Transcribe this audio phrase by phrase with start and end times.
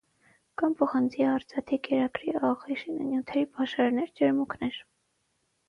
[0.61, 4.85] Կան պղնձի, արծաթի, կերակրի աղի, շինանյութերի պաշարներ, ջերմուկներ։